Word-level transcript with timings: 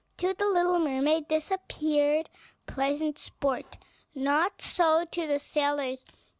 To 0.17 0.33
the 0.33 0.47
little 0.47 0.79
mermaid 0.79 1.29
this 1.29 1.51
appeared 1.51 2.27
pleasant 2.65 3.19
sport; 3.19 3.77
not 4.15 4.59
so 4.59 5.05
to 5.05 5.27
the 5.27 5.37
sailors. 5.37 6.07